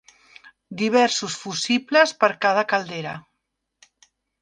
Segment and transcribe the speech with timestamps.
[0.81, 3.17] Diversos fusibles per cada caldera.